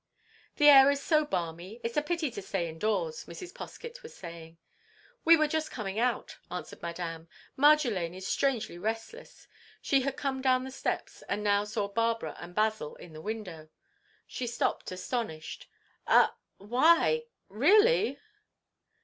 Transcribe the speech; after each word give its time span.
"The 0.55 0.67
air 0.67 0.89
is 0.89 0.99
so 0.99 1.25
balmy, 1.25 1.79
it's 1.83 1.95
a 1.95 2.01
pity 2.01 2.31
to 2.31 2.41
stay 2.41 2.67
indoors," 2.67 3.25
Mrs. 3.25 3.53
Poskett 3.53 4.01
was 4.01 4.15
saying. 4.15 4.57
"We 5.23 5.37
were 5.37 5.47
just 5.47 5.69
coming 5.69 5.99
out," 5.99 6.39
answered 6.49 6.81
Madame. 6.81 7.27
"Marjolaine 7.55 8.15
is 8.15 8.25
strangely 8.25 8.79
restless." 8.79 9.47
She 9.79 10.01
had 10.01 10.17
come 10.17 10.41
down 10.41 10.63
the 10.63 10.71
steps 10.71 11.21
and 11.29 11.43
now 11.43 11.65
saw 11.65 11.87
Barbara 11.87 12.35
and 12.39 12.55
Basil 12.55 12.95
in 12.95 13.13
the 13.13 13.21
window. 13.21 13.69
She 14.25 14.47
stopped 14.47 14.91
astonished. 14.91 15.67
"Ah—?—Why!—Really? 16.07 18.17